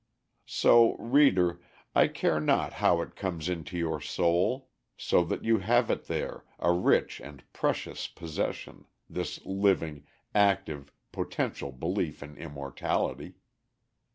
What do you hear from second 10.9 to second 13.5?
potential belief in immortality.